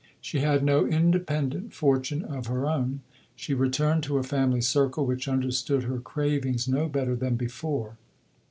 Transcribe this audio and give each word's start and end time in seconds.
She 0.19 0.39
had 0.39 0.63
no 0.63 0.83
independent 0.87 1.73
fortune 1.73 2.23
of 2.23 2.47
her 2.47 2.65
own. 2.65 3.01
She 3.35 3.53
returned 3.53 4.01
to 4.05 4.17
a 4.17 4.23
family 4.23 4.61
circle 4.61 5.05
which 5.05 5.27
understood 5.27 5.83
her 5.83 5.99
cravings 5.99 6.67
no 6.67 6.87
better 6.89 7.15
than 7.15 7.35
before. 7.35 7.97